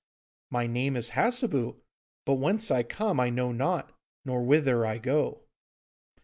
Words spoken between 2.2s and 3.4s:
but whence I come I